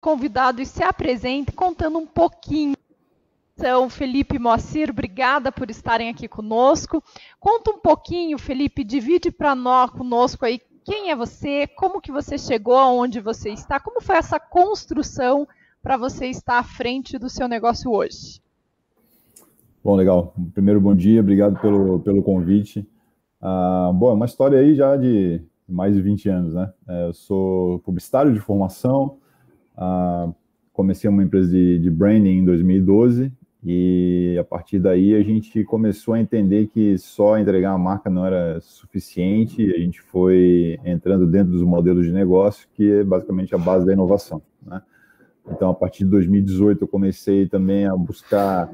[0.00, 2.74] convidado e se apresente contando um pouquinho.
[3.54, 7.02] Então, Felipe Moacir, obrigada por estarem aqui conosco.
[7.38, 12.38] Conta um pouquinho, Felipe, divide para nós conosco aí quem é você, como que você
[12.38, 15.46] chegou aonde você está, como foi essa construção
[15.82, 18.40] para você estar à frente do seu negócio hoje.
[19.84, 20.34] Bom, legal.
[20.52, 22.86] Primeiro, bom dia, obrigado pelo, pelo convite.
[23.40, 26.72] Ah, bom, é uma história aí já de mais de 20 anos, né?
[26.88, 29.18] É, eu sou publicitário de formação,
[29.80, 30.30] ah,
[30.72, 33.32] comecei uma empresa de, de branding em 2012
[33.64, 38.24] e a partir daí a gente começou a entender que só entregar a marca não
[38.24, 43.58] era suficiente, a gente foi entrando dentro dos modelos de negócio, que é basicamente a
[43.58, 44.40] base da inovação.
[44.64, 44.80] Né?
[45.50, 48.70] Então, a partir de 2018, eu comecei também a buscar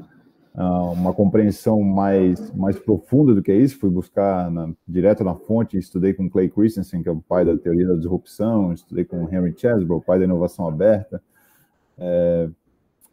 [0.53, 3.79] uma compreensão mais, mais profunda do que isso.
[3.79, 7.57] Fui buscar na, direto na fonte, estudei com Clay Christensen, que é o pai da
[7.57, 11.21] teoria da disrupção, estudei com Henry Chesbrough, pai da inovação aberta,
[11.97, 12.49] é,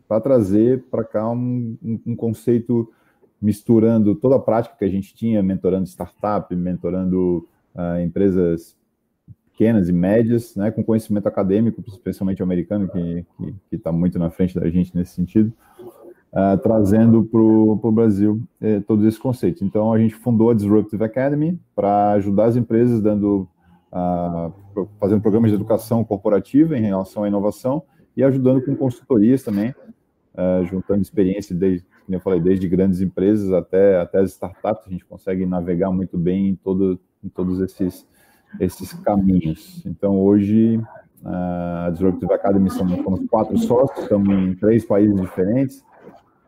[0.09, 2.91] para trazer para cá um, um, um conceito
[3.41, 8.75] misturando toda a prática que a gente tinha, mentorando startup, mentorando uh, empresas
[9.53, 13.25] pequenas e médias, né, com conhecimento acadêmico, especialmente americano, que
[13.71, 15.53] está muito na frente da gente nesse sentido,
[16.35, 19.63] uh, trazendo para o Brasil eh, todos esses conceitos.
[19.63, 23.49] Então, a gente fundou a Disruptive Academy para ajudar as empresas, dando,
[23.93, 27.83] uh, fazendo programas de educação corporativa em relação à inovação
[28.17, 29.71] e ajudando com consultorias também,
[30.35, 34.91] uh, juntando experiência desde, como eu falei, desde grandes empresas até, até as startups, a
[34.91, 38.07] gente consegue navegar muito bem em, todo, em todos esses
[38.61, 39.83] esses caminhos.
[39.85, 40.81] Então, hoje,
[41.25, 45.85] a Disruptive Academy somos, somos quatro sócios, estamos em três países diferentes,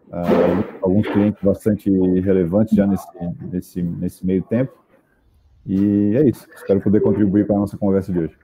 [0.08, 1.90] uh, alguns clientes bastante
[2.20, 3.06] relevantes já nesse,
[3.50, 4.72] nesse, nesse meio tempo.
[5.64, 6.46] E é isso.
[6.54, 8.36] Espero poder contribuir para a nossa conversa de hoje.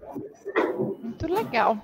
[1.03, 1.79] Muito legal.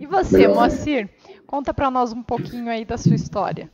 [0.00, 0.54] E você, legal.
[0.54, 1.08] Moacir?
[1.46, 3.70] Conta para nós um pouquinho aí da sua história.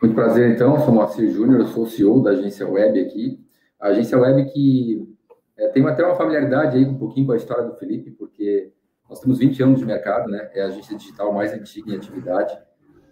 [0.00, 0.76] Muito prazer, então.
[0.76, 3.40] Eu sou Moacir Júnior, eu sou CEO da agência Web aqui.
[3.80, 5.16] A agência Web que
[5.56, 8.72] é, tenho até uma familiaridade aí um pouquinho com a história do Felipe, porque
[9.08, 10.50] nós temos 20 anos de mercado, né?
[10.54, 12.56] É a agência digital mais antiga em atividade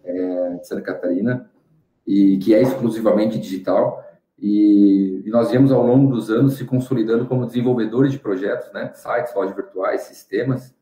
[0.05, 1.51] é, de Santa Catarina
[2.07, 4.05] e que é exclusivamente digital.
[4.39, 8.93] E, e, nós viemos ao longo dos anos se consolidando como desenvolvedores de projetos, né?
[8.95, 10.75] Sites, lojas virtuais, sistemas.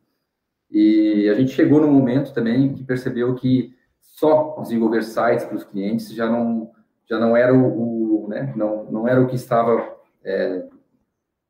[0.71, 5.65] E a gente chegou no momento também que percebeu que só desenvolver sites para os
[5.65, 6.71] clientes já não
[7.09, 8.53] já não era o, o né?
[8.57, 10.67] não, não era o que estava é,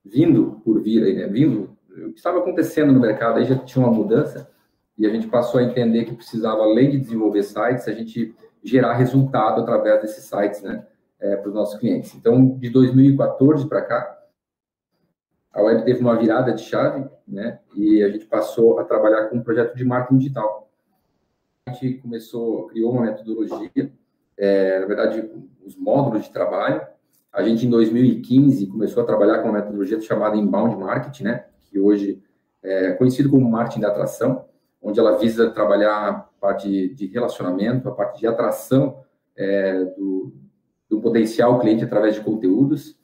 [0.04, 1.26] vindo por vir aí, né?
[1.28, 4.51] Vindo, o que estava acontecendo no mercado aí já tinha uma mudança
[4.98, 8.94] e a gente passou a entender que precisava, além de desenvolver sites, a gente gerar
[8.94, 10.86] resultado através desses sites, né?
[11.18, 12.14] É, para os nossos clientes.
[12.16, 14.18] Então, de 2014 para cá,
[15.52, 17.60] a web teve uma virada de chave, né?
[17.76, 20.68] E a gente passou a trabalhar com um projeto de marketing digital.
[21.66, 23.92] A gente começou, criou uma metodologia,
[24.36, 25.30] é, na verdade,
[25.64, 26.84] os módulos de trabalho,
[27.32, 31.46] a gente, em 2015, começou a trabalhar com uma metodologia chamada Inbound Marketing, né?
[31.70, 32.22] Que hoje
[32.62, 34.44] é conhecido como marketing da atração,
[34.82, 39.02] onde ela visa trabalhar a parte de relacionamento, a parte de atração
[39.36, 40.34] é, do,
[40.90, 42.98] do potencial cliente através de conteúdos.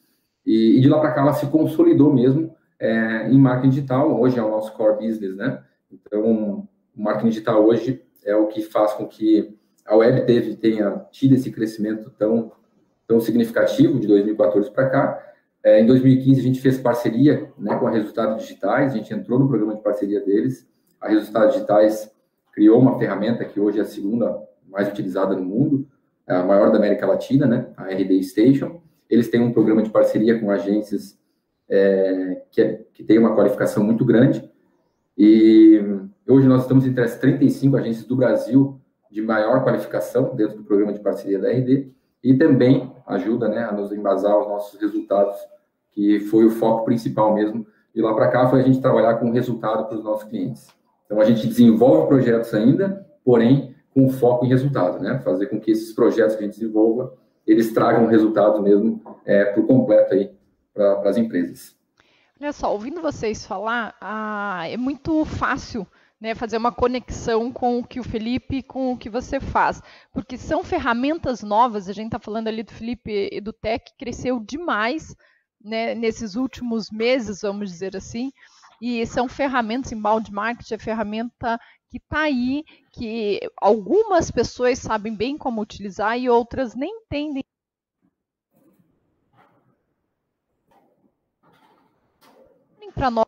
[0.45, 4.21] E, e de lá para cá ela se consolidou mesmo é, em marketing digital.
[4.21, 5.63] Hoje é o nosso core business, né?
[5.91, 9.57] Então, o marketing digital hoje é o que faz com que
[9.87, 12.53] a web teve, tenha tido esse crescimento tão
[13.09, 15.25] tão significativo de 2014 para cá.
[15.65, 19.39] É, em 2015, a gente fez parceria né, com a Resultados Digitais, a gente entrou
[19.39, 20.69] no programa de parceria deles.
[21.01, 22.11] A Resultados Digitais
[22.53, 25.87] criou uma ferramenta que hoje é a segunda mais utilizada no mundo,
[26.27, 28.81] é a maior da América Latina, né, a RD Station.
[29.09, 31.19] Eles têm um programa de parceria com agências
[31.69, 34.51] é, que, é, que tem uma qualificação muito grande.
[35.17, 35.81] E
[36.29, 38.81] hoje nós estamos entre as 35 agências do Brasil
[39.11, 41.91] de maior qualificação dentro do programa de parceria da RD
[42.23, 45.37] e também ajuda né, a nos embasar os nossos resultados,
[45.91, 47.67] que foi o foco principal mesmo.
[47.95, 50.69] De lá para cá foi a gente trabalhar com resultado para os nossos clientes.
[51.09, 55.19] Então a gente desenvolve projetos ainda, porém com foco em resultado, né?
[55.25, 57.17] Fazer com que esses projetos que a gente desenvolva
[57.49, 60.31] eles tragam resultados mesmo é, por completo aí
[60.75, 61.75] para as empresas.
[62.39, 65.87] Olha só, ouvindo vocês falar, ah, é muito fácil
[66.21, 69.83] né, fazer uma conexão com o que o Felipe, com o que você faz,
[70.13, 71.89] porque são ferramentas novas.
[71.89, 75.17] A gente está falando ali do Felipe EduTech, cresceu demais
[75.61, 78.31] né, nesses últimos meses, vamos dizer assim,
[78.81, 85.37] e são ferramentas, inbound marketing é ferramenta que está aí, que algumas pessoas sabem bem
[85.39, 87.45] como utilizar e outras nem entendem.
[92.95, 93.27] Para nós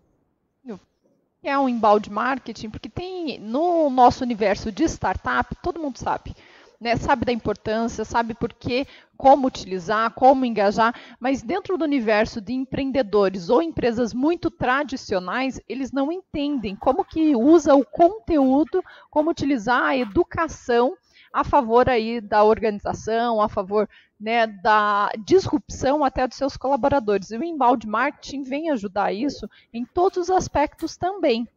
[1.43, 6.35] é um embalde marketing, porque tem no nosso universo de startup, todo mundo sabe.
[6.80, 12.40] Né, sabe da importância, sabe por quê, como utilizar, como engajar, mas dentro do universo
[12.40, 19.30] de empreendedores ou empresas muito tradicionais, eles não entendem como que usa o conteúdo, como
[19.30, 20.96] utilizar a educação
[21.32, 23.88] a favor aí da organização, a favor
[24.18, 27.30] né, da disrupção até dos seus colaboradores.
[27.30, 31.48] E o embalde marketing vem ajudar isso em todos os aspectos também.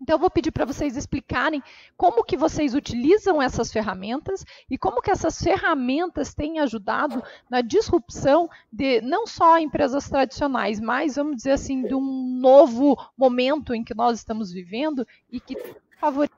[0.00, 1.62] Então eu vou pedir para vocês explicarem
[1.96, 8.48] como que vocês utilizam essas ferramentas e como que essas ferramentas têm ajudado na disrupção
[8.72, 13.94] de não só empresas tradicionais, mas vamos dizer assim, de um novo momento em que
[13.94, 15.56] nós estamos vivendo e que
[16.00, 16.32] favorece.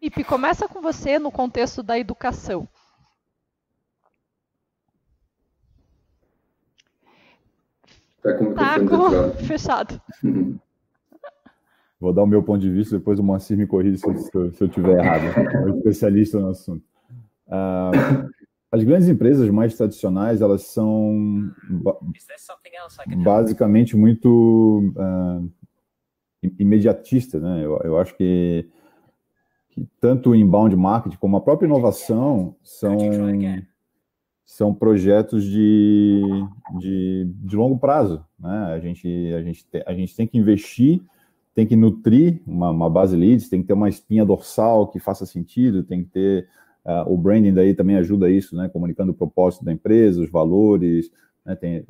[0.00, 2.68] Ipe, começa com você no contexto da educação.
[8.22, 9.32] Tá com, tá com...
[9.46, 10.00] fechado.
[12.04, 14.62] Vou dar o meu ponto de vista, depois o Moacir me corrige se eu, se
[14.62, 15.22] eu tiver errado.
[15.24, 16.84] É um especialista no assunto.
[17.46, 18.28] Uh,
[18.70, 21.50] as grandes empresas mais tradicionais, elas são
[23.24, 25.50] basicamente muito uh,
[26.58, 27.64] imediatistas, né?
[27.64, 28.68] Eu, eu acho que,
[29.70, 32.98] que, tanto o inbound marketing como a própria inovação são
[34.44, 36.20] são projetos de,
[36.78, 38.22] de, de longo prazo.
[38.38, 38.74] Né?
[38.74, 41.02] A, gente, a, gente te, a gente tem que investir,
[41.54, 45.24] tem que nutrir uma, uma, base leads, tem que ter uma espinha dorsal que faça
[45.24, 46.48] sentido, tem que ter.
[46.84, 48.68] Uh, o branding daí também ajuda isso, né?
[48.68, 51.10] comunicando o propósito da empresa, os valores.
[51.44, 51.54] Né?
[51.54, 51.84] Tem,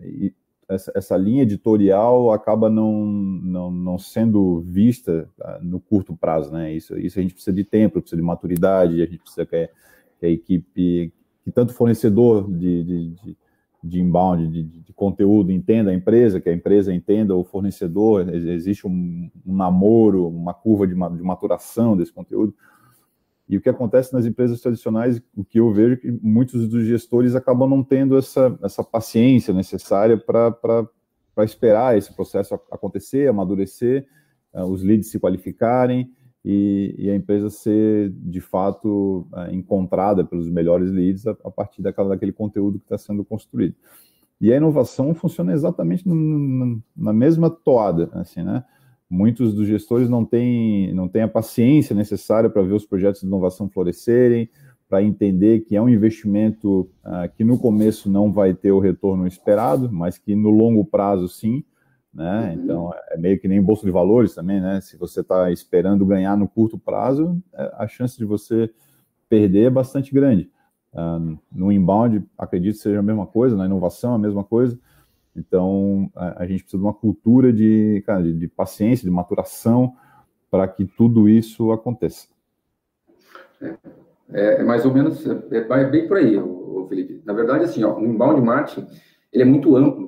[0.68, 6.52] essa, essa, linha editorial acaba não, não, não sendo vista uh, no curto prazo.
[6.52, 6.74] Né?
[6.74, 9.68] Isso, isso a gente precisa de tempo, precisa de maturidade, a gente precisa que,
[10.20, 11.12] que a equipe
[11.44, 13.36] que tanto fornecedor de, de, de,
[13.84, 18.86] de inbound, de, de, conteúdo, entenda a empresa, que a empresa entenda o fornecedor, existe
[18.86, 22.54] um, um namoro, uma curva de, de maturação desse conteúdo.
[23.46, 26.86] E o que acontece nas empresas tradicionais, o que eu vejo é que muitos dos
[26.86, 30.88] gestores acabam não tendo essa, essa paciência necessária para
[31.40, 34.06] esperar esse processo acontecer, amadurecer,
[34.54, 36.10] uh, os leads se qualificarem
[36.44, 41.80] e, e, a empresa ser de fato é, encontrada pelos melhores leads a, a partir
[41.80, 43.74] daquela, daquele conteúdo que está sendo construído.
[44.40, 48.62] E a inovação funciona exatamente no, no, na mesma toada, assim, né?
[49.08, 53.26] Muitos dos gestores não têm, não têm a paciência necessária para ver os projetos de
[53.26, 54.48] inovação florescerem,
[54.88, 59.26] para entender que é um investimento uh, que no começo não vai ter o retorno
[59.26, 61.64] esperado, mas que no longo prazo sim,
[62.14, 62.54] né?
[62.54, 62.62] Uhum.
[62.62, 64.80] Então é meio que nem bolsa de valores também, né?
[64.80, 68.70] Se você está esperando ganhar no curto prazo, é, a chance de você
[69.28, 70.50] perder é bastante grande.
[70.92, 74.78] Uh, no inbound, acredito seja a mesma coisa, na inovação a mesma coisa.
[75.34, 79.94] Então a, a gente precisa de uma cultura de, cara, de, de paciência, de maturação
[80.48, 82.28] para que tudo isso aconteça.
[84.32, 86.40] É, é, mais ou menos, é, é bem por aí,
[86.88, 87.22] Felipe.
[87.24, 88.86] Na verdade, assim, ó, o inbound marketing
[89.32, 90.03] ele é muito amplo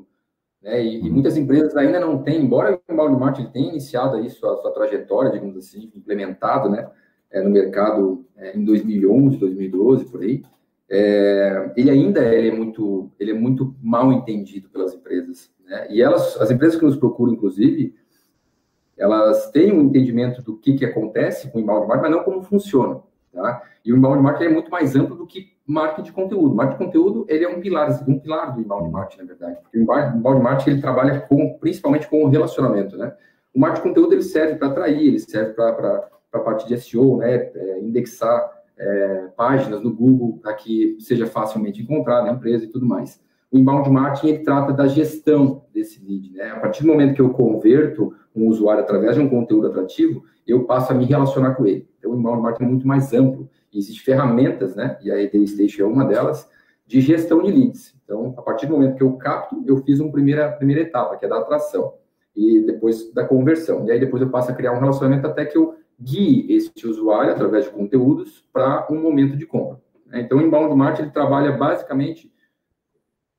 [0.62, 0.82] né?
[0.82, 4.56] E, e, muitas empresas ainda não têm, embora o inbound marketing tenha iniciado aí sua,
[4.56, 6.90] sua trajetória, digamos assim, implementado né,
[7.30, 10.42] é, no mercado é, em 2011, 2012, por aí,
[10.88, 15.50] é, ele ainda ele é muito ele é muito mal entendido pelas empresas.
[15.64, 15.88] Né?
[15.90, 17.94] E elas, as empresas que nos procuram, inclusive,
[18.96, 22.42] elas têm um entendimento do que, que acontece com o inbound marketing, mas não como
[22.42, 23.02] funciona.
[23.32, 23.62] Tá?
[23.84, 26.54] E o inbound marketing é muito mais amplo do que marketing de conteúdo.
[26.54, 29.58] Marketing de conteúdo ele é um pilar, um pilar do inbound marketing, na verdade.
[29.62, 33.12] Porque o inbound marketing ele trabalha com, principalmente com o relacionamento, né?
[33.54, 37.16] O marketing de conteúdo ele serve para atrair, ele serve para a parte de SEO,
[37.18, 37.34] né?
[37.34, 42.86] É, indexar é, páginas no Google para que seja facilmente encontrado na empresa e tudo
[42.86, 43.20] mais.
[43.50, 46.50] O inbound marketing ele trata da gestão desse lead, né?
[46.50, 50.64] A partir do momento que eu converto um usuário através de um conteúdo atrativo, eu
[50.64, 51.88] passo a me relacionar com ele.
[51.98, 54.98] Então, o inbound marketing é muito mais amplo existem ferramentas, né?
[55.02, 56.48] E a ED Station é uma delas,
[56.86, 57.94] de gestão de leads.
[58.04, 61.24] Então, a partir do momento que eu capto, eu fiz uma primeira, primeira etapa, que
[61.24, 61.94] é da atração,
[62.34, 63.84] e depois da conversão.
[63.86, 67.32] E aí depois eu passo a criar um relacionamento até que eu guie esse usuário,
[67.32, 69.80] através de conteúdos, para um momento de compra.
[70.06, 70.20] Né?
[70.20, 72.32] Então, o inbound marketing ele trabalha basicamente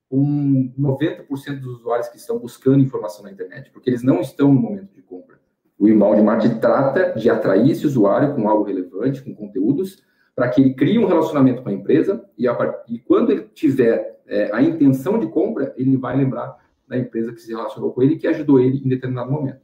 [0.09, 4.59] com 90% dos usuários que estão buscando informação na internet, porque eles não estão no
[4.59, 5.37] momento de compra.
[5.77, 10.03] O inbound marketing trata de atrair esse usuário com algo relevante, com conteúdos,
[10.37, 14.21] para que ele crie um relacionamento com a empresa e, a, e quando ele tiver
[14.27, 16.55] é, a intenção de compra, ele vai lembrar
[16.87, 19.59] da empresa que se relacionou com ele que ajudou ele em determinado momento.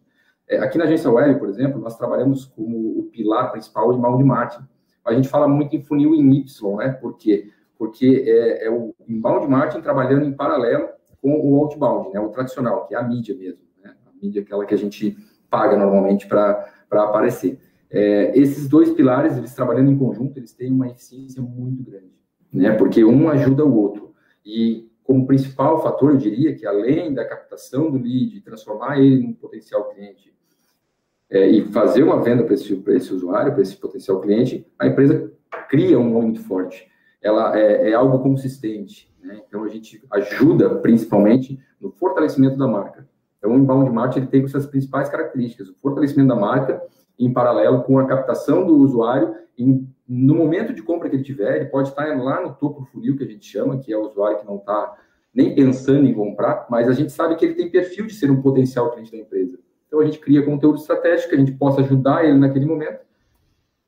[0.50, 4.24] É, aqui na agência web, por exemplo, nós trabalhamos como o pilar principal de inbound
[4.24, 4.68] marketing.
[5.06, 6.90] A gente fala muito em funil em Y, né?
[6.90, 7.52] Por quê?
[7.78, 10.90] Porque é, é o inbound marketing trabalhando em paralelo
[11.22, 12.20] com o outbound, né?
[12.20, 13.94] O tradicional, que é a mídia mesmo, né?
[14.08, 15.16] A mídia aquela que a gente
[15.52, 17.60] paga normalmente para aparecer.
[17.94, 22.12] É, esses dois pilares, eles trabalhando em conjunto, eles têm uma eficiência muito grande,
[22.52, 22.72] né?
[22.72, 24.16] Porque um ajuda o outro.
[24.44, 29.34] E como principal fator, eu diria que além da captação do lead, transformar ele num
[29.34, 30.34] potencial cliente
[31.30, 35.32] é, e fazer uma venda para esse, esse usuário, para esse potencial cliente, a empresa
[35.70, 36.88] cria um nome muito forte.
[37.22, 39.14] Ela é, é algo consistente.
[39.22, 39.40] Né?
[39.48, 43.08] Então, a gente ajuda principalmente no fortalecimento da marca.
[43.38, 46.82] Então, o inbound marketing ele tem essas principais características: o fortalecimento da marca,
[47.20, 49.36] em paralelo com a captação do usuário.
[50.08, 53.16] No momento de compra que ele tiver, ele pode estar lá no topo do funil,
[53.16, 54.96] que a gente chama, que é o usuário que não está
[55.34, 58.42] nem pensando em comprar, mas a gente sabe que ele tem perfil de ser um
[58.42, 59.58] potencial cliente da empresa.
[59.88, 63.00] Então, a gente cria conteúdo estratégico que a gente possa ajudar ele naquele momento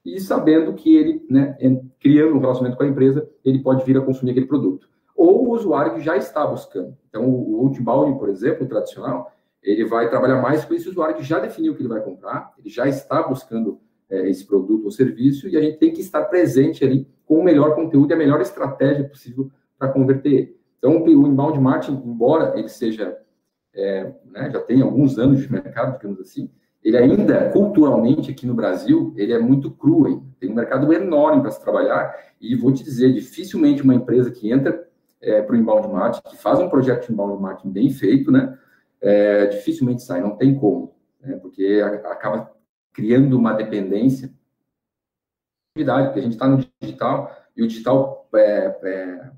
[0.04, 1.58] e sabendo que ele, né,
[2.00, 4.88] criando um relacionamento com a empresa, ele pode vir a consumir aquele produto.
[5.16, 6.96] Ou o usuário que já está buscando.
[7.10, 9.32] Então, o outbound, por exemplo, o tradicional,
[9.66, 12.54] ele vai trabalhar mais com esse usuário que já definiu o que ele vai comprar,
[12.58, 13.80] ele já está buscando
[14.10, 17.44] é, esse produto ou serviço, e a gente tem que estar presente ali com o
[17.44, 20.58] melhor conteúdo e a melhor estratégia possível para converter ele.
[20.78, 23.18] Então, o inbound marketing, embora ele seja,
[23.74, 26.50] é, né, já tenha alguns anos de mercado, digamos assim,
[26.84, 31.50] ele ainda, culturalmente, aqui no Brasil, ele é muito cru, tem um mercado enorme para
[31.50, 34.88] se trabalhar, e vou te dizer, dificilmente uma empresa que entra
[35.20, 38.56] é, para o inbound marketing, que faz um projeto de inbound marketing bem feito, né,
[39.02, 42.54] é, dificilmente sai, não tem como, né, porque acaba
[42.94, 44.34] criando uma dependência,
[45.74, 49.32] porque a gente está no digital, e o digital é, é,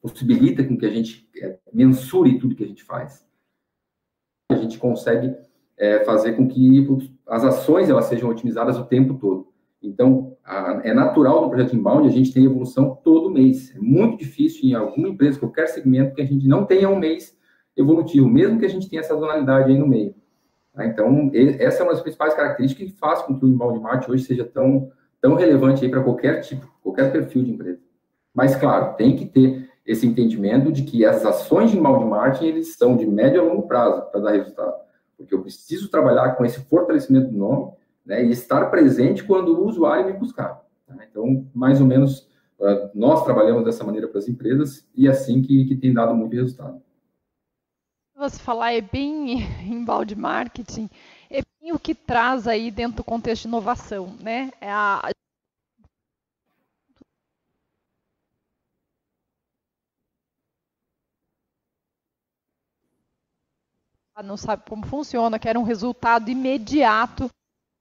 [0.00, 3.26] possibilita com que a gente é, mensure tudo que a gente faz.
[4.50, 5.36] A gente consegue
[5.76, 6.86] é, fazer com que
[7.26, 9.52] as ações elas sejam otimizadas o tempo todo.
[9.82, 13.74] Então, a, é natural do projeto Inbound a gente ter evolução todo mês.
[13.76, 17.37] É muito difícil em alguma empresa, qualquer segmento, que a gente não tenha um mês
[17.78, 20.14] evolutivo, mesmo que a gente tenha essa sazonalidade aí no meio.
[20.74, 20.86] Tá?
[20.86, 24.24] Então, essa é uma das principais características que faz com que o Inbound Marketing hoje
[24.24, 27.80] seja tão, tão relevante aí para qualquer tipo, qualquer perfil de empresa.
[28.34, 32.76] Mas, claro, tem que ter esse entendimento de que as ações de inbound marketing eles
[32.76, 34.74] são de médio a longo prazo para dar resultado.
[35.16, 37.72] Porque eu preciso trabalhar com esse fortalecimento do nome
[38.04, 40.62] né, e estar presente quando o usuário me buscar.
[40.86, 40.94] Tá?
[41.10, 42.28] Então, mais ou menos,
[42.60, 46.14] ah, nós trabalhamos dessa maneira para as empresas e é assim que, que tem dado
[46.14, 46.82] muito resultado.
[48.18, 50.90] Você falar é bem inbound marketing,
[51.30, 54.50] é bem o que traz aí dentro do contexto de inovação, né?
[54.60, 55.02] É a,
[64.24, 67.30] não sabe como funciona, quer um resultado imediato,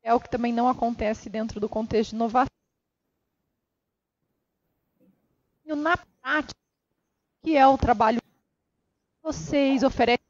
[0.04, 2.46] é o que também não acontece dentro do contexto de inovação.
[5.66, 6.54] Na prática,
[7.44, 10.27] que é o trabalho que vocês oferecem,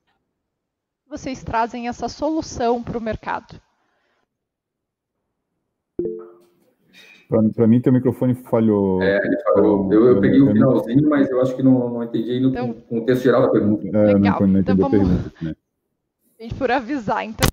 [1.10, 3.60] vocês trazem essa solução para o mercado?
[7.28, 9.02] Para mim, teu microfone falhou.
[9.02, 9.92] É, ele falou.
[9.92, 12.82] Eu, eu peguei o finalzinho, mas eu acho que não, não entendi ainda então, o
[12.82, 13.86] contexto geral da pergunta.
[13.86, 14.40] É, Legal.
[14.42, 14.94] Não, não então, vamos...
[14.94, 15.34] a pergunta.
[15.42, 15.56] Né?
[16.40, 17.26] gente por avisar.
[17.26, 17.48] Então,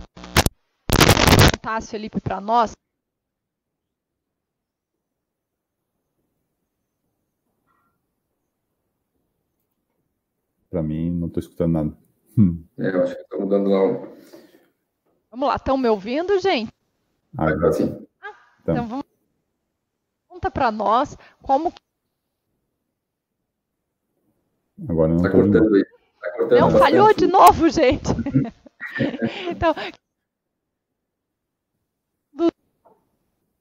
[1.51, 2.73] contasse, Felipe, para nós.
[10.71, 12.04] Para mim, não estou escutando nada.
[12.37, 12.65] Hum.
[12.79, 14.09] É, eu acho que está mudando lá.
[15.31, 16.73] Vamos lá, estão me ouvindo, gente?
[17.37, 18.07] Ah, agora sim.
[18.21, 18.75] Ah, então.
[18.75, 19.05] então vamos.
[20.29, 21.73] Conta para nós como.
[24.89, 25.85] Agora não está cortando aí.
[25.85, 28.11] Tá cortando não, falhou de novo, gente.
[29.51, 29.75] então.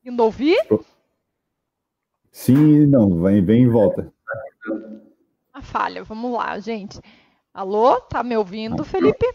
[0.03, 0.58] Indo ouvir?
[2.32, 4.12] Sim e não, vem, vem e volta.
[5.53, 7.00] A falha, vamos lá, gente.
[7.54, 9.26] Alô, tá me ouvindo, Felipe?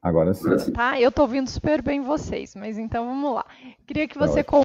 [0.00, 0.72] Agora sim.
[0.72, 3.44] Tá, eu tô ouvindo super bem vocês, mas então vamos lá.
[3.86, 4.42] Queria que você.
[4.42, 4.62] Tá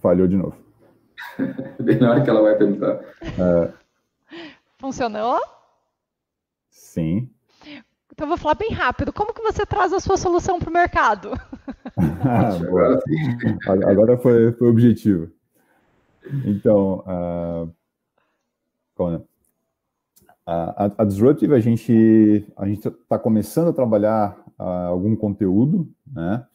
[0.00, 0.56] Falhou de novo.
[1.82, 3.02] Bem na hora que ela vai perguntar.
[3.22, 3.72] É...
[4.78, 5.38] Funcionou?
[6.70, 7.30] Sim.
[8.12, 9.12] Então eu vou falar bem rápido.
[9.12, 11.32] Como que você traz a sua solução para o mercado?
[13.86, 15.30] agora foi, foi objetivo.
[16.44, 17.74] Então, uh,
[20.46, 26.46] a, a, Disruptive, a gente a está começando a trabalhar uh, algum conteúdo, né,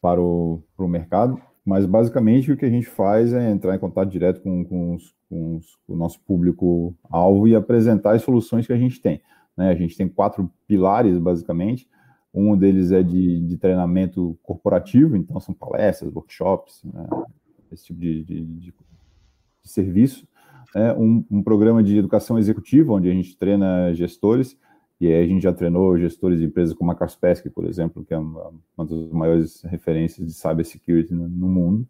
[0.00, 3.78] para o, para o mercado, mas basicamente o que a gente faz é entrar em
[3.78, 8.66] contato direto com, com, os, com, os, com o nosso público-alvo e apresentar as soluções
[8.66, 9.20] que a gente tem.
[9.56, 9.70] Né?
[9.70, 11.88] A gente tem quatro pilares, basicamente.
[12.32, 17.06] Um deles é de, de treinamento corporativo, então são palestras, workshops, né?
[17.72, 18.74] esse tipo de, de, de
[19.64, 20.26] serviço.
[20.74, 24.56] É um, um, programa de educação executiva, onde a gente treina gestores,
[25.00, 28.12] E aí a gente já treinou gestores de empresas como a Kaspersky, por exemplo, que
[28.12, 31.86] é uma, uma das maiores referências de cybersecurity no, no mundo.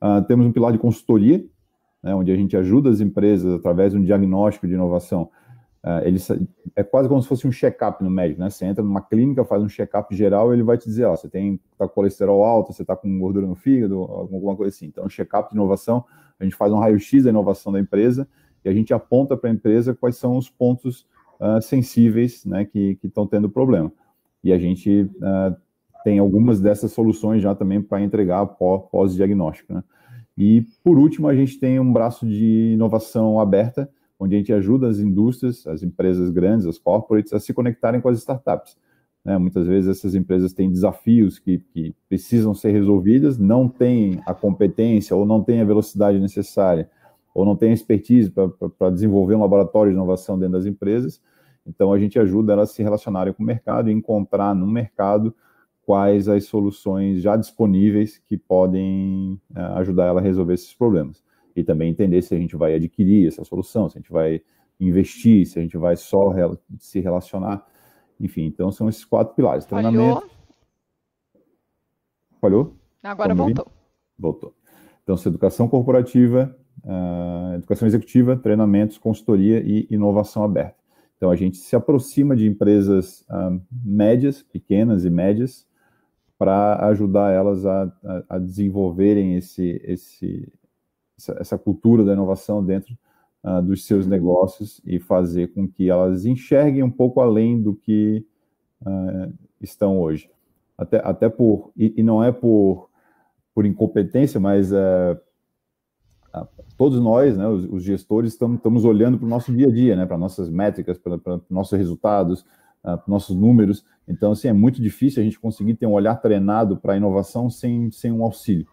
[0.00, 1.44] Uh, temos um pilar de consultoria,
[2.02, 5.30] né, onde a gente ajuda as empresas através de um diagnóstico de inovação.
[5.84, 6.18] Uh, ele,
[6.74, 8.50] é quase como se fosse um check-up no médico, né?
[8.50, 11.60] Você entra numa clínica, faz um check-up geral, ele vai te dizer, ó, você tem
[11.78, 14.86] tá com colesterol alto, você está com gordura no fígado, alguma coisa assim.
[14.86, 16.04] Então, check-up de inovação,
[16.40, 18.26] a gente faz um raio-x da inovação da empresa
[18.64, 21.06] e a gente aponta para a empresa quais são os pontos
[21.40, 23.92] uh, sensíveis né, que estão tendo problema.
[24.42, 25.56] E a gente uh,
[26.04, 29.72] tem algumas dessas soluções já também para entregar pós-diagnóstico.
[29.72, 29.84] Né?
[30.36, 34.88] E, por último, a gente tem um braço de inovação aberta, onde a gente ajuda
[34.88, 38.76] as indústrias, as empresas grandes, as corporates, a se conectarem com as startups.
[39.24, 39.36] Né?
[39.38, 45.14] Muitas vezes essas empresas têm desafios que, que precisam ser resolvidos, não têm a competência
[45.14, 46.90] ou não têm a velocidade necessária
[47.34, 48.32] ou não têm expertise
[48.78, 51.20] para desenvolver um laboratório de inovação dentro das empresas.
[51.66, 55.34] Então, a gente ajuda elas a se relacionarem com o mercado e encontrar no mercado
[55.84, 61.22] quais as soluções já disponíveis que podem é, ajudar ela a resolver esses problemas.
[61.56, 64.42] E também entender se a gente vai adquirir essa solução, se a gente vai
[64.78, 66.32] investir, se a gente vai só
[66.78, 67.66] se relacionar.
[68.20, 69.64] Enfim, então são esses quatro pilares.
[69.64, 70.20] Treinamento.
[70.20, 70.36] Falhou?
[72.40, 72.76] Falhou?
[73.02, 73.66] Agora voltou.
[74.18, 74.54] Voltou.
[75.02, 80.76] Então, essa educação corporativa, uh, educação executiva, treinamentos, consultoria e inovação aberta.
[81.16, 85.66] Então, a gente se aproxima de empresas uh, médias, pequenas e médias,
[86.36, 90.52] para ajudar elas a, a, a desenvolverem esse, esse,
[91.18, 92.96] essa, essa, cultura da inovação dentro
[93.42, 98.24] uh, dos seus negócios e fazer com que elas enxerguem um pouco além do que
[98.82, 100.30] uh, estão hoje.
[100.76, 102.90] Até, até por, e, e, não é por,
[103.54, 105.18] por incompetência, mas uh,
[106.76, 109.96] todos nós, né, os, os gestores, estamos, estamos olhando para o nosso dia a dia,
[109.96, 111.18] né, para nossas métricas, para,
[111.48, 112.42] nossos resultados,
[112.84, 113.84] uh, para nossos números.
[114.06, 117.48] Então, assim, é muito difícil a gente conseguir ter um olhar treinado para a inovação
[117.48, 118.66] sem, sem um auxílio,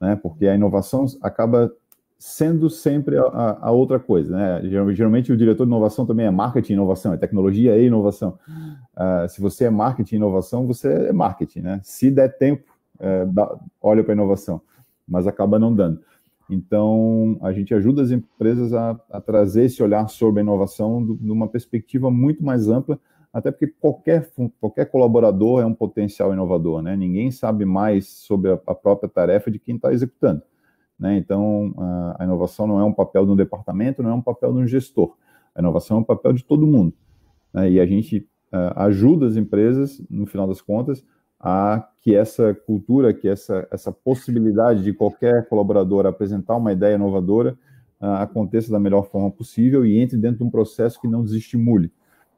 [0.00, 1.72] né, porque a inovação acaba
[2.18, 4.60] sendo sempre a, a, outra coisa, né?
[4.94, 8.38] Geralmente o diretor de inovação também é marketing e inovação, é tecnologia e inovação.
[8.96, 11.80] Uh, se você é marketing e inovação, você é marketing, né?
[11.82, 12.64] Se der tempo,
[12.96, 14.62] uh, dá, olha para a inovação,
[15.06, 16.00] mas acaba não dando.
[16.48, 21.30] Então, a gente ajuda as empresas a, a trazer esse olhar sobre a inovação de
[21.30, 22.98] uma perspectiva muito mais ampla,
[23.32, 26.96] até porque qualquer, qualquer colaborador é um potencial inovador, né?
[26.96, 30.42] Ninguém sabe mais sobre a, a própria tarefa de quem está executando.
[30.98, 31.16] Né?
[31.16, 31.74] Então,
[32.18, 34.66] a, inovação não é um papel de um departamento, não é um papel de um
[34.66, 35.16] gestor.
[35.54, 36.94] A inovação é um papel de todo mundo.
[37.52, 37.72] Né?
[37.72, 38.28] E a gente
[38.76, 41.04] ajuda as empresas, no final das contas,
[41.38, 47.58] a que essa cultura, que essa, essa possibilidade de qualquer colaborador apresentar uma ideia inovadora
[48.00, 51.92] aconteça da melhor forma possível e entre dentro de um processo que não desestimule,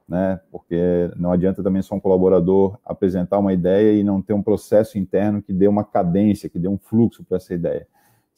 [0.09, 0.41] né?
[0.51, 4.99] Porque não adianta também só um colaborador apresentar uma ideia e não ter um processo
[4.99, 7.87] interno que dê uma cadência, que dê um fluxo para essa ideia.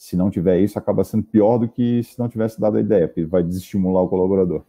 [0.00, 3.06] Se não tiver isso, acaba sendo pior do que se não tivesse dado a ideia,
[3.06, 4.62] porque vai desestimular o colaborador.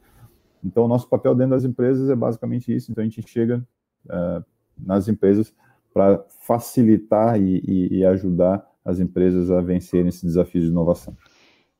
[0.62, 2.92] Então, o nosso papel dentro das empresas é basicamente isso.
[2.92, 3.66] Então, a gente chega
[4.08, 4.44] uh,
[4.78, 5.54] nas empresas
[5.94, 11.16] para facilitar e, e, e, ajudar as empresas a vencerem esse desafio de inovação.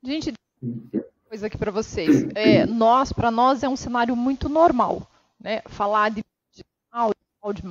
[0.02, 0.32] Gente,
[1.28, 2.30] coisa aqui para vocês.
[2.34, 5.06] É, nós, para nós, é um cenário muito normal,
[5.38, 5.62] né?
[5.66, 7.12] Falar de digital,
[7.54, 7.64] de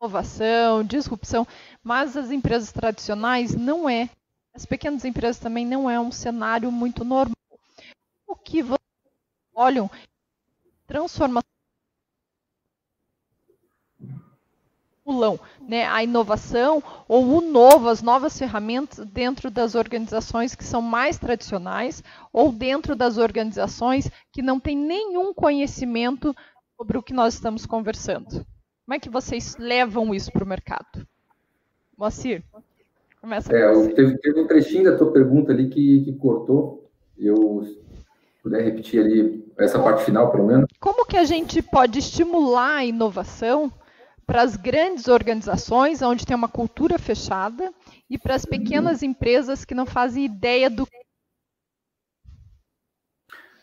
[0.00, 1.44] inovação, disrupção,
[1.82, 4.08] mas as empresas tradicionais não é.
[4.58, 7.36] As pequenas empresas também não é um cenário muito normal.
[8.26, 8.80] O que vocês
[9.54, 9.88] olham
[10.84, 11.48] transformação
[14.98, 20.82] estimulam né, a inovação ou o novo, as novas ferramentas dentro das organizações que são
[20.82, 26.34] mais tradicionais ou dentro das organizações que não têm nenhum conhecimento
[26.76, 28.44] sobre o que nós estamos conversando.
[28.84, 31.06] Como é que vocês levam isso para o mercado?
[31.96, 32.42] Moacir,
[33.28, 36.90] começa é, teve, teve, um trechinho da tua pergunta ali que, que cortou.
[37.16, 37.66] Eu
[38.42, 40.66] puder repetir ali essa parte final, pelo menos.
[40.80, 43.70] Como que a gente pode estimular a inovação
[44.26, 47.72] para as grandes organizações, onde tem uma cultura fechada,
[48.08, 50.86] e para as pequenas empresas que não fazem ideia do.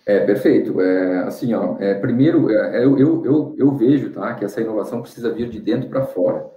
[0.06, 0.80] É, perfeito.
[0.80, 5.01] É, assim, ó, é, primeiro, é, eu, eu, eu, eu, vejo tá, que essa inovação
[5.01, 6.54] precisa vir de dentro para fora.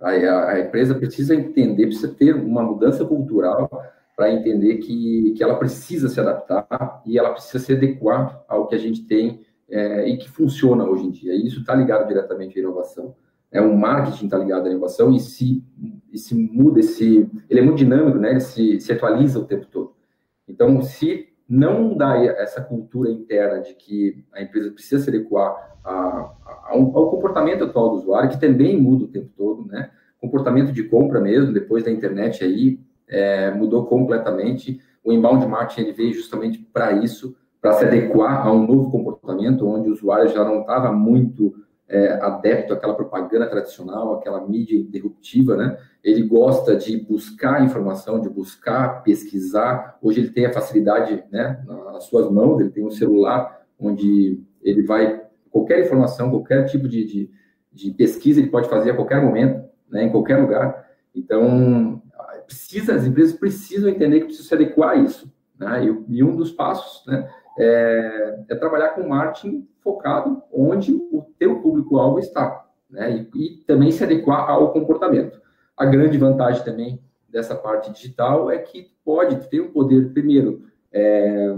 [0.00, 0.10] A,
[0.52, 3.70] a, empresa precisa entender, precisa ter uma mudança cultural
[4.16, 8.74] para entender que, que ela precisa se adaptar e ela precisa se adequar ao que
[8.74, 11.34] a gente tem é, e que funciona hoje em dia.
[11.34, 13.14] E isso está ligado diretamente à inovação
[13.52, 15.64] é um marketing está ligado à inovação e se,
[16.12, 18.30] e se muda, esse, ele é muito dinâmico, né?
[18.30, 19.92] ele se, se atualiza o tempo todo.
[20.46, 25.90] Então, se não mudar essa cultura interna de que a empresa precisa se adequar a,
[25.90, 29.90] a, ao comportamento atual do usuário, que também muda o tempo todo, né?
[30.20, 34.80] Comportamento de compra mesmo, depois da internet aí, é, mudou completamente.
[35.02, 39.66] O inbound marketing ele veio justamente para isso, para se adequar a um novo comportamento,
[39.66, 41.52] onde o usuário já não estava muito
[41.90, 45.76] é, adepto àquela propaganda tradicional, àquela mídia interruptiva, né?
[46.02, 49.98] Ele gosta de buscar informação, de buscar pesquisar.
[50.00, 52.60] Hoje ele tem a facilidade, né, nas suas mãos.
[52.60, 57.30] Ele tem um celular onde ele vai qualquer informação, qualquer tipo de, de,
[57.72, 60.88] de pesquisa ele pode fazer a qualquer momento, né, em qualquer lugar.
[61.14, 62.00] Então
[62.46, 65.32] precisa, as empresas precisam entender que precisam se adequar a isso.
[65.58, 65.84] Né?
[65.84, 71.60] E, e um dos passos, né, é, é, trabalhar com marketing focado onde o teu
[71.60, 73.26] público-alvo está, né?
[73.34, 75.40] E, e, também se adequar ao comportamento.
[75.76, 81.54] A grande vantagem também dessa parte digital é que pode ter um poder, primeiro, é,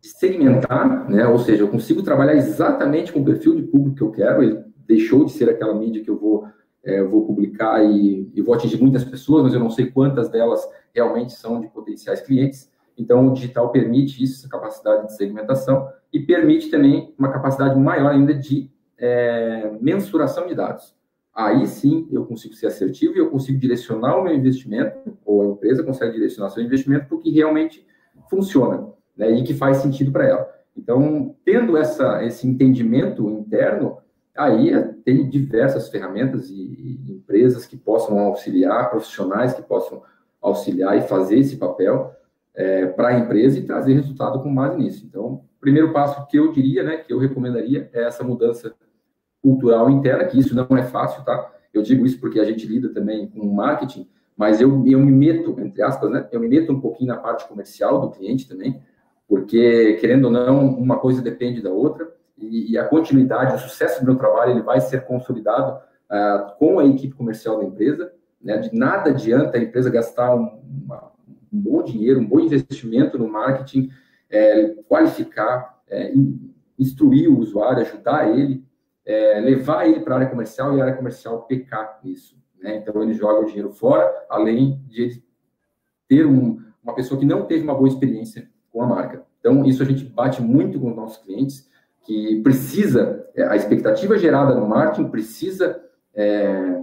[0.00, 1.26] segmentar, né?
[1.26, 4.64] Ou seja, eu consigo trabalhar exatamente com o perfil de público que eu quero, ele
[4.86, 6.46] deixou de ser aquela mídia que eu vou
[6.82, 10.66] é, vou publicar e, e, vou atingir muitas pessoas, mas eu não sei quantas delas
[10.94, 12.69] realmente são de potenciais clientes.
[12.96, 18.12] Então, o digital permite isso, essa capacidade de segmentação, e permite também uma capacidade maior
[18.12, 20.94] ainda de é, mensuração de dados.
[21.34, 25.46] Aí sim eu consigo ser assertivo e eu consigo direcionar o meu investimento, ou a
[25.46, 27.86] empresa consegue direcionar seu investimento para o que realmente
[28.28, 30.50] funciona né, e que faz sentido para ela.
[30.76, 33.98] Então, tendo essa, esse entendimento interno,
[34.36, 34.72] aí
[35.04, 40.02] tem diversas ferramentas e, e empresas que possam auxiliar, profissionais que possam
[40.40, 42.12] auxiliar e fazer esse papel
[42.54, 45.06] é, para a empresa e trazer resultado com base nisso.
[45.06, 48.74] Então, primeiro passo que eu diria, né, que eu recomendaria é essa mudança
[49.42, 51.50] cultural interna, que isso não é fácil, tá?
[51.72, 55.58] Eu digo isso porque a gente lida também com marketing, mas eu, eu me meto,
[55.60, 58.82] entre aspas, né, eu me meto um pouquinho na parte comercial do cliente também,
[59.28, 64.00] porque, querendo ou não, uma coisa depende da outra, e, e a continuidade, o sucesso
[64.00, 65.78] do meu trabalho, ele vai ser consolidado
[66.10, 68.58] uh, com a equipe comercial da empresa, né?
[68.58, 71.19] De nada adianta a empresa gastar um, uma, um
[71.58, 73.90] bom dinheiro, um bom investimento no marketing,
[74.30, 76.12] é, qualificar, é,
[76.78, 78.64] instruir o usuário, ajudar ele,
[79.04, 82.38] é, levar ele para a área comercial e a área comercial pecar nisso.
[82.60, 82.76] Né?
[82.76, 85.22] Então, ele joga o dinheiro fora, além de
[86.06, 89.24] ter um, uma pessoa que não teve uma boa experiência com a marca.
[89.40, 91.68] Então, isso a gente bate muito com os nossos clientes,
[92.02, 95.82] que precisa, é, a expectativa gerada no marketing precisa
[96.14, 96.82] é,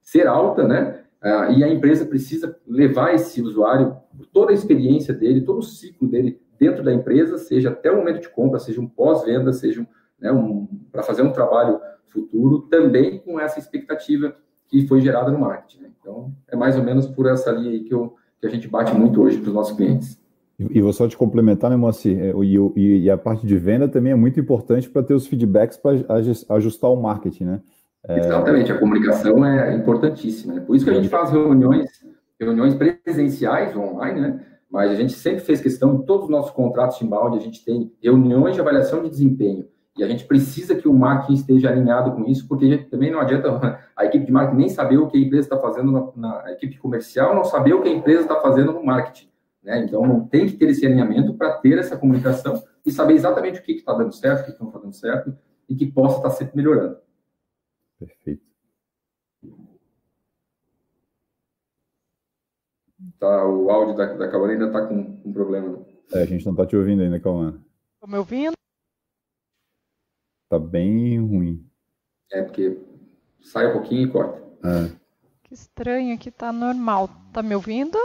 [0.00, 1.03] ser alta, né?
[1.24, 3.96] Ah, e a empresa precisa levar esse usuário,
[4.30, 8.20] toda a experiência dele, todo o ciclo dele dentro da empresa, seja até o momento
[8.20, 9.86] de compra, seja um pós-venda, seja um,
[10.20, 14.36] né, um, para fazer um trabalho futuro, também com essa expectativa
[14.68, 15.84] que foi gerada no marketing.
[15.84, 15.90] Né?
[15.98, 19.22] Então, é mais ou menos por essa linha que, eu, que a gente bate muito
[19.22, 20.22] hoje para os nossos clientes.
[20.58, 22.16] E vou só te complementar, né, Moacir?
[22.18, 22.32] É,
[22.76, 25.98] e, e, a parte de venda também é muito importante para ter os feedbacks para
[26.50, 27.60] ajustar o marketing, né?
[28.08, 28.18] É...
[28.18, 30.54] Exatamente, a comunicação é importantíssima.
[30.54, 30.60] Né?
[30.60, 31.90] Por isso que a gente faz reuniões,
[32.38, 34.40] reuniões presenciais online, né?
[34.70, 37.64] Mas a gente sempre fez questão, em todos os nossos contratos de inbound, a gente
[37.64, 39.68] tem reuniões de avaliação de desempenho.
[39.96, 43.78] E a gente precisa que o marketing esteja alinhado com isso, porque também não adianta
[43.96, 46.76] a equipe de marketing nem saber o que a empresa está fazendo na, na equipe
[46.78, 49.28] comercial, não saber o que a empresa está fazendo no marketing.
[49.62, 49.84] Né?
[49.84, 53.72] Então, tem que ter esse alinhamento para ter essa comunicação e saber exatamente o que
[53.72, 55.34] está dando certo, o que não está dando certo
[55.68, 56.96] e que possa estar tá sempre melhorando.
[58.04, 58.42] Perfeito.
[63.18, 65.78] Tá, o áudio da, da Cauã ainda está com, com problema.
[65.78, 65.84] Né?
[66.12, 67.60] É, a gente não está te ouvindo ainda, Cauã.
[67.94, 68.54] Estão me ouvindo?
[70.48, 71.66] Tá bem ruim.
[72.30, 72.78] É, porque
[73.40, 74.42] sai um pouquinho e corta.
[74.64, 74.96] É.
[75.44, 77.08] Que estranho, aqui tá normal.
[77.32, 77.98] Tá me ouvindo?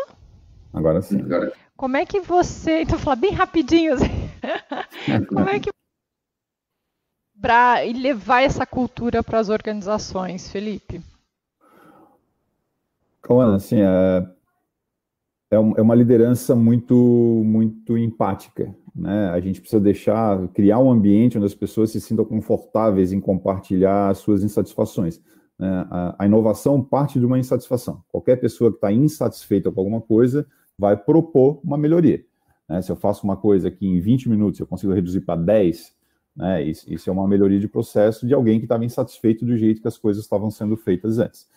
[0.73, 1.21] Agora sim.
[1.21, 1.53] Agora...
[1.75, 2.81] Como é que você.
[2.81, 3.93] Então, falar bem rapidinho.
[3.93, 4.07] Assim.
[5.29, 5.69] Como é que.
[7.41, 11.01] Pra, e levar essa cultura para as organizações, Felipe?
[13.21, 14.27] Cauã, assim, é,
[15.51, 16.95] é, é uma liderança muito,
[17.45, 18.75] muito empática.
[18.95, 19.29] Né?
[19.29, 24.09] A gente precisa deixar, criar um ambiente onde as pessoas se sintam confortáveis em compartilhar
[24.09, 25.21] as suas insatisfações.
[25.57, 25.87] Né?
[25.89, 28.03] A, a inovação parte de uma insatisfação.
[28.09, 30.45] Qualquer pessoa que está insatisfeita com alguma coisa
[30.77, 32.23] vai propor uma melhoria.
[32.67, 32.81] Né?
[32.81, 35.93] Se eu faço uma coisa que em 20 minutos eu consigo reduzir para 10,
[36.35, 36.63] né?
[36.63, 39.87] isso, isso é uma melhoria de processo de alguém que estava insatisfeito do jeito que
[39.87, 41.47] as coisas estavam sendo feitas antes.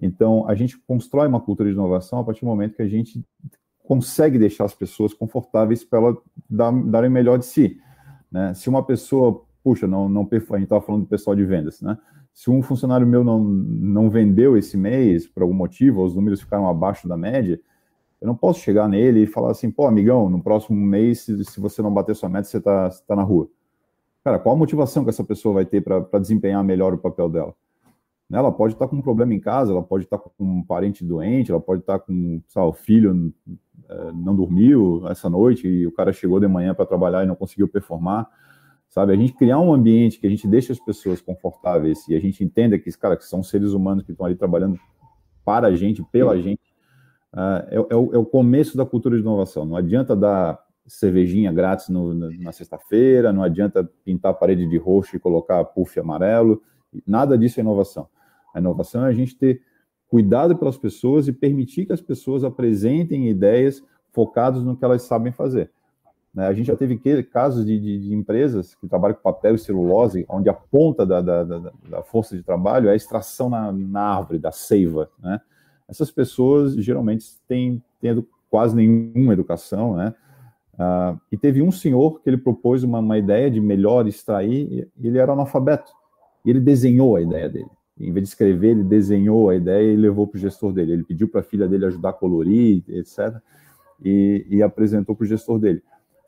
[0.00, 3.24] Então, a gente constrói uma cultura de inovação a partir do momento que a gente
[3.84, 6.16] consegue deixar as pessoas confortáveis para elas
[6.48, 7.78] dar, darem melhor de si.
[8.30, 8.52] Né?
[8.54, 11.96] Se uma pessoa, puxa, não, não a gente estava falando do pessoal de vendas, né?
[12.32, 16.68] Se um funcionário meu não, não vendeu esse mês por algum motivo, os números ficaram
[16.68, 17.60] abaixo da média,
[18.20, 21.60] Eu não posso chegar nele e falar assim, pô, amigão, no próximo mês, se, se
[21.60, 23.48] você não bater sua meta, você está tá na rua.
[24.24, 27.54] Cara, qual a motivação que essa pessoa vai ter para desempenhar melhor o papel dela?
[28.28, 31.04] Né, ela pode estar com um problema em casa, ela pode estar com um parente
[31.04, 33.34] doente, ela pode estar com, sabe, o filho
[33.86, 37.34] é, não dormiu essa noite e o cara chegou de manhã para trabalhar e não
[37.34, 38.26] conseguiu performar,
[38.88, 39.12] sabe?
[39.12, 42.42] A gente criar um ambiente que a gente deixe as pessoas confortáveis e a gente
[42.42, 44.78] entenda que, cara, que são seres humanos que estão ali trabalhando
[45.44, 46.62] para a gente, pela gente,
[47.34, 49.66] uh, é, é, o, é, o, começo da cultura de inovação.
[49.66, 55.16] Não adianta dar cervejinha grátis no, na, sexta-feira, não adianta pintar a parede de roxo
[55.16, 56.62] e colocar puff amarelo,
[57.06, 58.08] nada disso é inovação.
[58.54, 59.62] A inovação é a gente ter
[60.08, 65.32] cuidado pelas pessoas e permitir que as pessoas apresentem ideias focadas no que elas sabem
[65.32, 65.70] fazer.
[66.32, 66.46] Né?
[66.46, 70.26] A gente já teve casos de, de, de, empresas que trabalham com papel e celulose,
[70.28, 74.16] onde a ponta da, da, da, da força de trabalho é a extração na, na
[74.16, 75.10] árvore, da seiva.
[75.18, 75.40] Né?
[75.88, 80.14] Essas pessoas geralmente têm tendo quase nenhuma educação, né?
[80.74, 85.06] Uh, e teve um senhor que ele propôs uma, uma ideia de melhor extrair, e
[85.06, 85.92] ele era analfabeto.
[86.44, 87.70] E ele desenhou a ideia dele.
[87.98, 90.92] Em vez de escrever, ele desenhou a ideia e levou para o gestor dele.
[90.92, 93.36] Ele pediu para a filha dele ajudar a colorir, etc.
[94.04, 95.80] E, e apresentou para o gestor dele.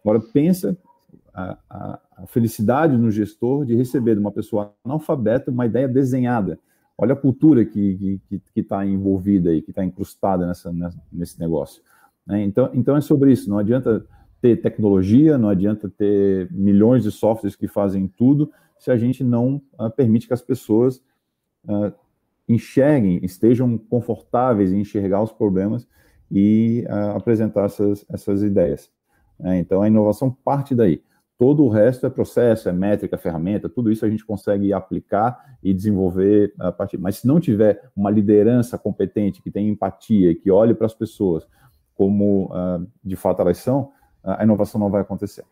[0.02, 0.76] Agora, pensa
[1.34, 6.58] a, a, a, felicidade no gestor de receber de uma pessoa analfabeta uma ideia desenhada.
[6.96, 8.20] Olha a cultura que
[8.54, 10.72] está envolvida aí, que está incrustada nessa,
[11.12, 11.82] nesse negócio.
[12.26, 12.42] Né?
[12.44, 13.50] Então, então, é sobre isso.
[13.50, 14.06] Não adianta
[14.46, 19.60] ter tecnologia, não adianta ter milhões de softwares que fazem tudo, se a gente não
[19.78, 21.02] uh, permite que as pessoas
[21.64, 21.92] uh,
[22.48, 25.88] enxerguem, estejam confortáveis em enxergar os problemas
[26.30, 28.90] e uh, apresentar essas, essas ideias.
[29.38, 29.58] Né?
[29.58, 31.02] Então, a inovação parte daí.
[31.38, 35.74] Todo o resto é processo, é métrica, ferramenta, tudo isso a gente consegue aplicar e
[35.74, 36.96] desenvolver a partir.
[36.96, 41.46] Mas se não tiver uma liderança competente, que tenha empatia, que olhe para as pessoas
[41.94, 42.50] como
[43.04, 43.92] de fato elas são,
[44.26, 45.44] a inovação não vai acontecer.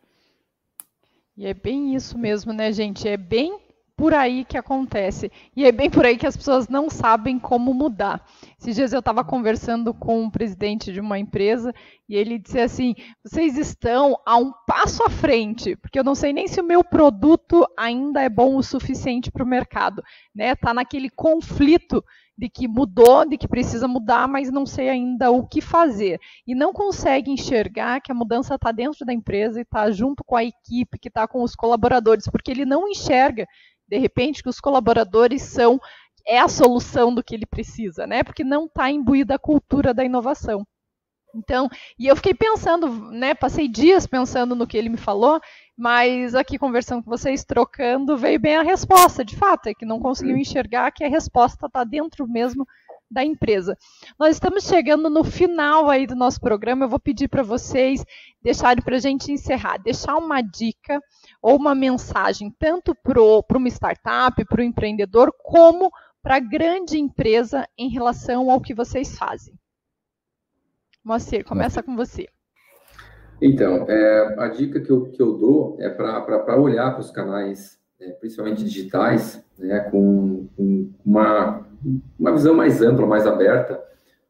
[1.37, 3.09] E é bem isso mesmo, né, gente?
[3.09, 3.59] É bem
[3.97, 5.31] por aí que acontece.
[5.57, 8.25] E é bem por aí que as pessoas não sabem como mudar.
[8.59, 11.73] Esses dias eu estava conversando com um presidente de uma empresa
[12.09, 16.33] e ele disse assim: vocês estão a um passo à frente, porque eu não sei
[16.33, 20.03] nem se o meu produto ainda é bom o suficiente para o mercado.
[20.35, 20.55] Né?
[20.57, 22.05] Tá naquele conflito
[22.37, 26.21] de que mudou, de que precisa mudar, mas não sei ainda o que fazer.
[26.47, 30.37] E não consegue enxergar que a mudança está dentro da empresa e está junto com
[30.37, 33.47] a equipe, que está com os colaboradores, porque ele não enxerga,
[33.89, 35.81] de repente, que os colaboradores são
[36.27, 38.23] é a solução do que ele precisa, né?
[38.23, 40.67] Porque não está imbuída a cultura da inovação.
[41.35, 41.69] Então,
[41.99, 43.35] e eu fiquei pensando, né?
[43.35, 45.41] Passei dias pensando no que ele me falou,
[45.77, 49.25] mas aqui conversando com vocês, trocando, veio bem a resposta.
[49.25, 52.67] De fato, é que não conseguiu enxergar que a resposta está dentro mesmo
[53.11, 53.77] da empresa.
[54.19, 56.85] Nós estamos chegando no final aí do nosso programa.
[56.85, 58.05] Eu vou pedir para vocês
[58.43, 61.01] deixarem para a gente encerrar, deixar uma dica
[61.41, 63.21] ou uma mensagem tanto para
[63.57, 65.91] uma startup, para o empreendedor, como
[66.23, 69.55] para a grande empresa em relação ao que vocês fazem.
[71.05, 72.27] Moacir, começa com você.
[73.41, 77.79] Então, é, a dica que eu, que eu dou é para olhar para os canais,
[78.01, 81.67] é, principalmente digitais, né, com, com, uma,
[82.19, 83.83] uma visão mais ampla, mais aberta,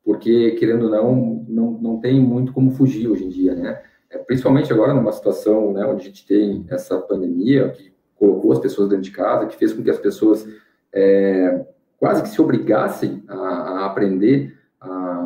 [0.04, 3.80] porque, querendo ou não, não, não tem muito como fugir hoje em dia, né?
[4.10, 8.58] É, principalmente agora numa situação né, onde a gente tem essa pandemia, que colocou as
[8.58, 10.46] pessoas dentro de casa, que fez com que as pessoas
[10.92, 11.64] é,
[11.98, 15.23] quase que se obrigassem a, a aprender, a,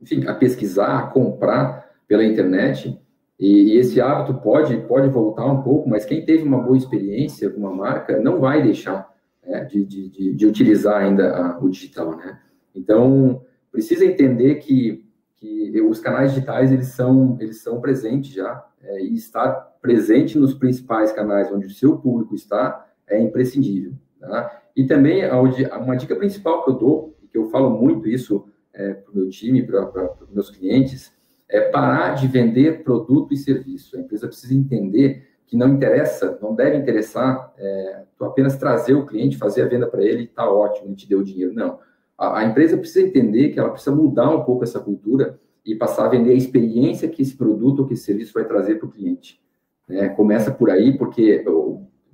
[0.00, 3.00] enfim, a pesquisar, a comprar, pela internet,
[3.38, 7.48] e, e, esse hábito pode, pode voltar um pouco, mas quem teve uma boa experiência
[7.48, 9.08] com uma marca não vai deixar
[9.46, 12.38] né, de, de, de, utilizar ainda a, o digital, né?
[12.74, 19.02] Então, precisa entender que, que os canais digitais, eles são, eles são presentes já, é,
[19.02, 24.60] e estar presente nos principais canais onde o seu público está é imprescindível, tá?
[24.76, 28.46] E também, uma dica principal que eu dou, que eu falo muito isso
[28.80, 31.12] é, para o meu time, para os meus clientes,
[31.48, 33.96] é parar de vender produto e serviço.
[33.96, 39.04] A empresa precisa entender que não interessa, não deve interessar é, tu apenas trazer o
[39.04, 41.52] cliente, fazer a venda para ele está ótimo, ele te deu o dinheiro.
[41.52, 41.78] Não.
[42.16, 46.06] A, a, empresa precisa entender que ela precisa mudar um pouco essa cultura e passar
[46.06, 48.90] a vender a experiência que esse produto ou que esse serviço vai trazer para o
[48.90, 49.40] cliente.
[49.88, 51.44] É, começa por aí, porque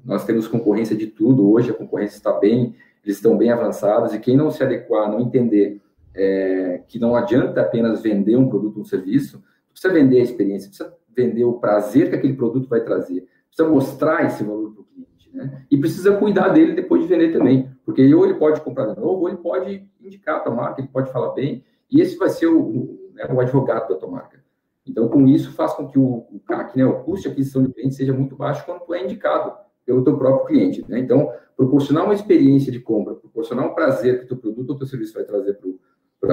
[0.05, 2.75] nós temos concorrência de tudo, hoje a concorrência está bem,
[3.05, 5.81] eles estão bem avançados, e quem não se adequar, não entender
[6.17, 10.93] é, que não adianta apenas vender um produto um serviço, precisa vender a experiência, precisa
[11.15, 15.31] vender o prazer que aquele produto vai trazer, precisa mostrar esse valor para o cliente,
[15.33, 15.65] né?
[15.71, 19.23] E precisa cuidar dele depois de vender também, porque ou ele pode comprar de novo,
[19.23, 22.47] ou ele pode indicar a tua marca, ele pode falar bem, e esse vai ser
[22.47, 24.45] o, né, o advogado da tua marca.
[24.87, 27.73] Então, com isso, faz com que o, o CAC, né, o custo de aquisição de
[27.73, 29.53] cliente, seja muito baixo quando tu é indicado
[29.85, 30.85] pelo teu próprio cliente.
[30.89, 30.99] Né?
[30.99, 34.87] Então, proporcionar uma experiência de compra, proporcionar um prazer que o teu produto ou teu
[34.87, 35.69] serviço vai trazer para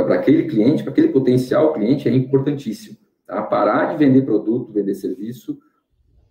[0.01, 2.97] aquele cliente, para aquele potencial cliente, é importantíssimo.
[3.25, 3.41] Tá?
[3.41, 5.59] Parar de vender produto, vender serviço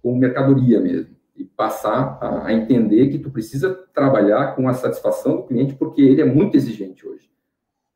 [0.03, 1.15] como mercadoria mesmo.
[1.37, 6.03] E passar a, a entender que tu precisa trabalhar com a satisfação do cliente, porque
[6.03, 7.31] ele é muito exigente hoje.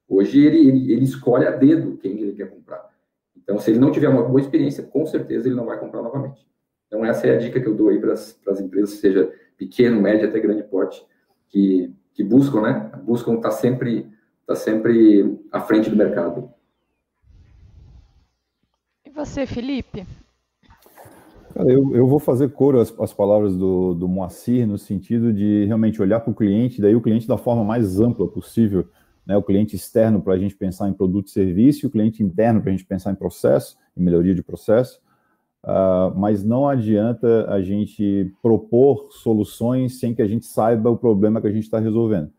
[0.08, 2.88] Hoje ele, ele, ele escolhe a dedo quem ele quer comprar.
[3.36, 6.46] Então, se ele não tiver uma boa experiência, com certeza ele não vai comprar novamente.
[6.86, 10.28] Então, essa é a dica que eu dou aí para as empresas, seja pequeno, médio
[10.28, 11.04] até grande porte,
[11.48, 12.90] que, que buscam, né?
[13.04, 14.08] Buscam estar tá sempre,
[14.46, 16.50] tá sempre à frente do mercado.
[19.04, 20.06] E você, Felipe?
[21.52, 25.64] Cara, eu, eu vou fazer coro às, às palavras do, do Moacir, no sentido de
[25.64, 28.88] realmente olhar para o cliente, daí o cliente da forma mais ampla possível,
[29.26, 29.36] né?
[29.36, 32.60] o cliente externo para a gente pensar em produto e serviço, e o cliente interno
[32.60, 35.00] para a gente pensar em processo, em melhoria de processo,
[35.66, 41.40] Uh, mas não adianta a gente propor soluções sem que a gente saiba o problema
[41.40, 42.30] que a gente está resolvendo.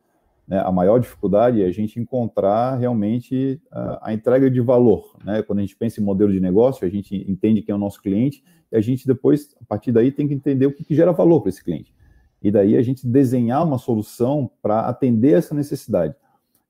[0.47, 0.59] Né?
[0.59, 5.15] A maior dificuldade é a gente encontrar realmente uh, a entrega de valor.
[5.23, 5.41] Né?
[5.43, 8.01] Quando a gente pensa em modelo de negócio, a gente entende quem é o nosso
[8.01, 11.11] cliente e a gente depois, a partir daí, tem que entender o que, que gera
[11.11, 11.93] valor para esse cliente.
[12.41, 16.15] E daí a gente desenhar uma solução para atender essa necessidade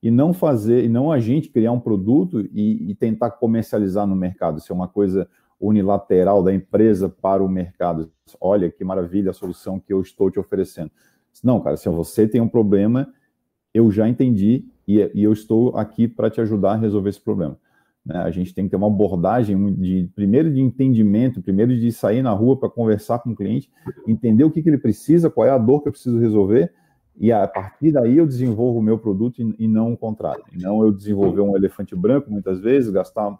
[0.02, 4.16] e não fazer, e não a gente criar um produto e, e tentar comercializar no
[4.16, 4.60] mercado.
[4.60, 5.28] Isso é uma coisa
[5.60, 8.12] unilateral da empresa para o mercado.
[8.40, 10.92] Olha que maravilha a solução que eu estou te oferecendo.
[11.44, 13.12] Não, cara, se você tem um problema,
[13.78, 17.58] eu já entendi e, e eu estou aqui para te ajudar a resolver esse problema.
[18.06, 18.18] Né?
[18.18, 22.32] A gente tem que ter uma abordagem de primeiro de entendimento, primeiro de sair na
[22.32, 23.70] rua para conversar com o cliente,
[24.08, 26.74] entender o que, que ele precisa, qual é a dor que eu preciso resolver
[27.20, 30.44] e a partir daí eu desenvolvo o meu produto e, e não o contrário.
[30.54, 33.38] E não eu desenvolver um elefante branco muitas vezes, gastar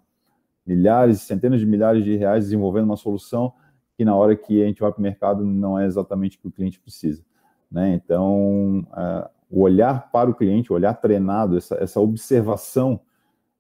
[0.66, 3.54] milhares, centenas de milhares de reais desenvolvendo uma solução
[3.96, 6.48] que na hora que a gente vai para o mercado não é exatamente o que
[6.48, 7.24] o cliente precisa.
[7.72, 7.94] Né?
[7.94, 13.00] Então, uh, o olhar para o cliente, o olhar treinado, essa, essa observação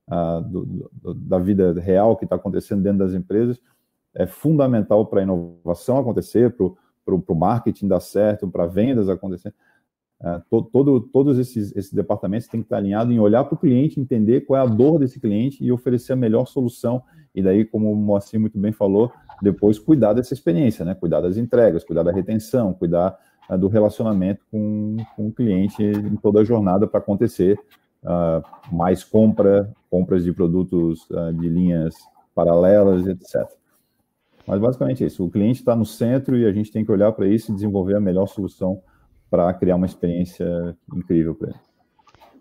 [0.07, 3.59] uh, do, do, da vida real que está acontecendo dentro das empresas
[4.17, 9.53] é fundamental para a inovação acontecer, para o marketing dar certo, para vendas acontecer.
[10.19, 13.99] Uh, todo, todos esses, esses, departamentos têm que estar alinhados em olhar para o cliente,
[13.99, 17.03] entender qual é a dor desse cliente e oferecer a melhor solução.
[17.35, 20.95] E daí, como o Moacir muito bem falou, depois cuidar dessa experiência, né?
[20.95, 23.15] cuidar das entregas, cuidar da retenção, cuidar
[23.49, 27.59] uh, do relacionamento com, com, o cliente em toda a jornada para acontecer
[28.03, 31.07] uh, mais compra, compras de produtos
[31.39, 31.95] de linhas
[32.35, 33.47] paralelas, etc.
[34.45, 35.25] Mas basicamente é isso.
[35.25, 37.95] O cliente está no centro e a gente tem que olhar para isso e desenvolver
[37.95, 38.81] a melhor solução
[39.29, 41.59] para criar uma experiência incrível para ele.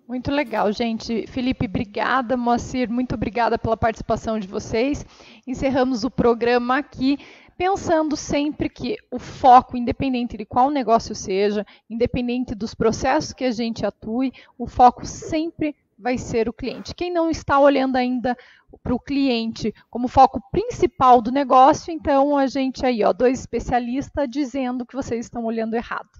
[0.07, 1.27] Muito legal, gente.
[1.27, 2.37] Felipe, obrigada.
[2.37, 5.05] Moacir, muito obrigada pela participação de vocês.
[5.45, 7.19] Encerramos o programa aqui
[7.57, 13.51] pensando sempre que o foco, independente de qual negócio seja, independente dos processos que a
[13.51, 16.95] gente atue, o foco sempre vai ser o cliente.
[16.95, 18.37] Quem não está olhando ainda
[18.83, 24.29] para o cliente como foco principal do negócio, então a gente aí, ó, dois especialistas
[24.29, 26.11] dizendo que vocês estão olhando errado.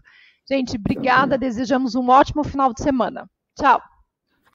[0.49, 1.37] Gente, obrigada.
[1.37, 3.29] Desejamos um ótimo final de semana.
[3.59, 3.96] Tchau.